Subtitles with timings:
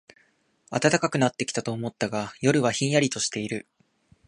[0.71, 3.67] 暖かくなってきたと思ったが、夜はひんやりとしている